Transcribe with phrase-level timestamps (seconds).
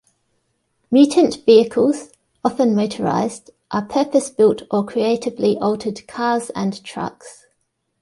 [0.89, 2.09] Mutant Vehicles,
[2.43, 7.45] often motorized, are purpose-built or creatively altered cars and trucks.